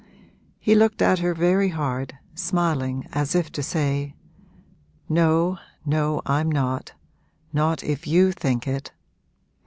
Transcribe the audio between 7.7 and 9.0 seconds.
if you think it!'